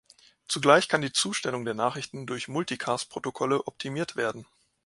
[0.47, 4.47] Zugleich kann die Zustellung der Nachrichten durch Multicast-Protokolle optimiert werden.